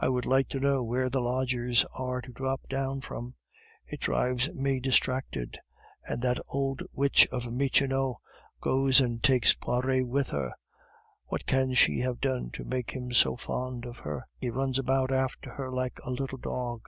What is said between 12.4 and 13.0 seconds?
to make